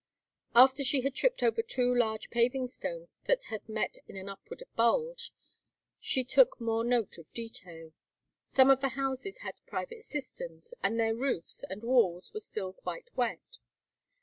After 0.55 0.83
she 0.83 1.01
had 1.01 1.13
tripped 1.13 1.43
over 1.43 1.61
two 1.61 1.93
large 1.93 2.31
paving 2.31 2.65
stones 2.69 3.19
that 3.25 3.43
had 3.53 3.69
met 3.69 3.99
in 4.07 4.15
an 4.17 4.29
upward 4.29 4.63
bulge, 4.75 5.31
she 5.99 6.23
took 6.23 6.59
more 6.59 6.83
note 6.83 7.19
of 7.19 7.31
detail. 7.33 7.93
Some 8.47 8.71
of 8.71 8.81
the 8.81 8.89
houses 8.97 9.41
had 9.41 9.63
private 9.67 10.01
cisterns, 10.03 10.73
and 10.81 10.99
their 10.99 11.13
roofs 11.13 11.63
and 11.69 11.83
walls 11.83 12.33
were 12.33 12.39
still 12.39 12.73
quite 12.73 13.15
wet. 13.15 13.59